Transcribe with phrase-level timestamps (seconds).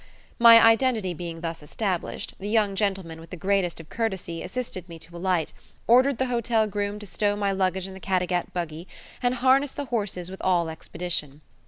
[0.39, 4.97] My identity being thus established, the young gentleman with the greatest of courtesy assisted me
[4.97, 5.53] to alight,
[5.85, 8.87] ordered the hotel groom to stow my luggage in the Caddagat buggy,
[9.21, 11.41] and harness the horses with all expedition.